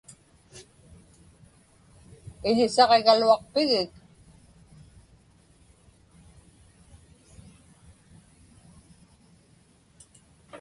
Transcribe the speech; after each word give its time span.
Iḷisaġigaluaqpigik? 2.49 3.91